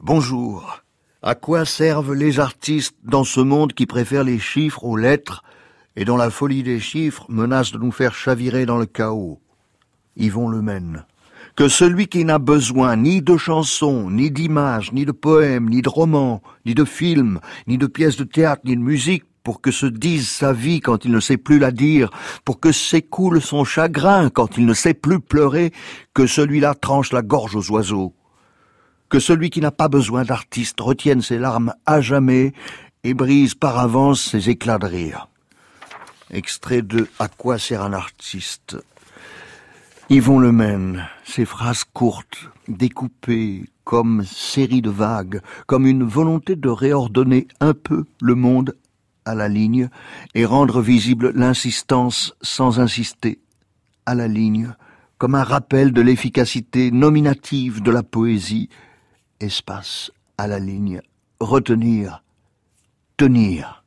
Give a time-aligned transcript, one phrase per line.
[0.00, 0.82] Bonjour.
[1.22, 5.42] À quoi servent les artistes dans ce monde qui préfère les chiffres aux lettres
[5.96, 9.40] et dont la folie des chiffres menace de nous faire chavirer dans le chaos?
[10.16, 10.62] Yvon Le.
[11.56, 15.88] Que celui qui n'a besoin ni de chansons, ni d'images, ni de poèmes, ni de
[15.88, 19.86] romans, ni de films, ni de pièces de théâtre, ni de musique pour que se
[19.86, 22.10] dise sa vie quand il ne sait plus la dire,
[22.44, 25.72] pour que s'écoule son chagrin quand il ne sait plus pleurer,
[26.14, 28.12] que celui-là tranche la gorge aux oiseaux
[29.14, 32.52] que celui qui n'a pas besoin d'artiste retienne ses larmes à jamais
[33.04, 35.28] et brise par avance ses éclats de rire.
[36.32, 38.76] Extrait de À quoi sert un artiste?
[40.10, 46.68] Yvon Le Maine, ces phrases courtes, découpées comme série de vagues, comme une volonté de
[46.68, 48.74] réordonner un peu le monde
[49.24, 49.88] à la ligne
[50.34, 53.40] et rendre visible l'insistance sans insister
[54.06, 54.74] à la ligne,
[55.18, 58.68] comme un rappel de l'efficacité nominative de la poésie
[59.40, 61.00] espace à la ligne,
[61.40, 62.22] retenir,
[63.16, 63.84] tenir.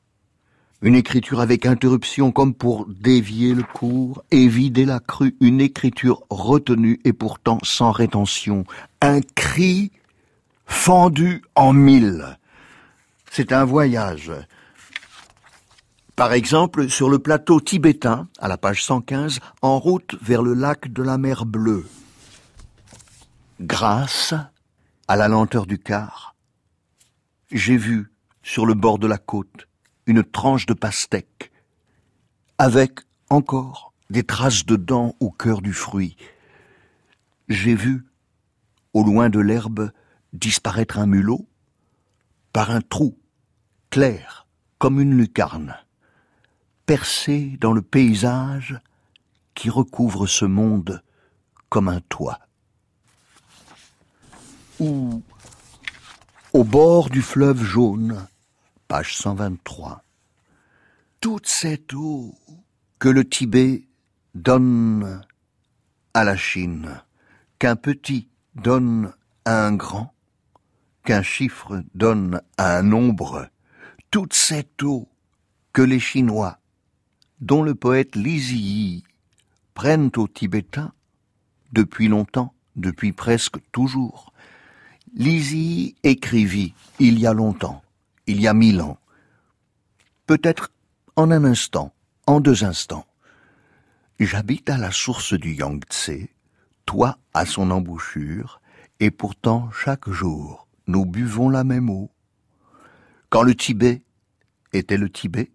[0.84, 6.22] Une écriture avec interruption comme pour dévier le cours et vider la crue, une écriture
[6.30, 8.64] retenue et pourtant sans rétention.
[9.02, 9.92] Un cri
[10.68, 12.38] fendu en mille.
[13.32, 14.32] C'est un voyage.
[16.18, 20.92] Par exemple, sur le plateau tibétain, à la page 115, en route vers le lac
[20.92, 21.86] de la mer Bleue.
[23.62, 24.34] Grâce
[25.08, 26.36] à la lenteur du quart,
[27.52, 29.68] j'ai vu, sur le bord de la côte,
[30.08, 31.52] une tranche de pastèque,
[32.58, 36.18] avec encore des traces de dents au cœur du fruit.
[37.48, 38.08] J'ai vu,
[38.94, 39.92] au loin de l'herbe,
[40.34, 41.48] disparaître un mulot,
[42.54, 43.20] par un trou,
[43.92, 44.48] clair,
[44.80, 45.76] comme une lucarne,
[46.88, 48.80] percé dans le paysage
[49.54, 51.04] qui recouvre ce monde
[51.70, 52.40] comme un toit
[54.80, 55.22] ou
[56.54, 58.26] au bord du fleuve jaune,
[58.88, 60.04] page 123.
[61.20, 62.34] Toute cette eau
[63.00, 63.84] que le Tibet
[64.34, 65.26] donne
[66.14, 67.02] à la Chine,
[67.60, 69.14] qu'un petit donne
[69.46, 70.14] à un grand,
[71.04, 73.50] qu'un chiffre donne à un nombre,
[74.10, 75.10] toute cette eau
[75.74, 76.60] que les Chinois,
[77.40, 79.04] dont le poète Lizyi
[79.74, 80.94] prennent aux Tibétains,
[81.72, 84.34] depuis longtemps, depuis presque toujours,
[85.14, 87.84] Lizzie écrivit il y a longtemps,
[88.26, 89.00] il y a mille ans,
[90.26, 90.72] peut-être
[91.16, 91.94] en un instant,
[92.26, 93.06] en deux instants.
[94.20, 96.28] J'habite à la source du Yangtze,
[96.86, 98.62] toi à son embouchure,
[99.00, 102.10] et pourtant chaque jour nous buvons la même eau.
[103.30, 104.02] Quand le Tibet
[104.74, 105.52] était le Tibet,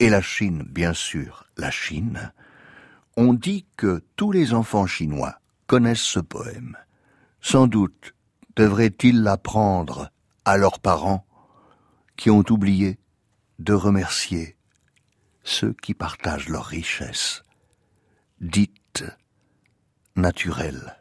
[0.00, 2.32] et la Chine, bien sûr, la Chine,
[3.16, 6.76] on dit que tous les enfants chinois connaissent ce poème.
[7.40, 8.14] Sans doute
[8.56, 10.10] devraient-ils l'apprendre
[10.44, 11.26] à leurs parents
[12.16, 12.98] qui ont oublié
[13.58, 14.56] de remercier
[15.42, 17.42] ceux qui partagent leur richesse,
[18.40, 19.04] dite
[20.14, 20.96] naturelle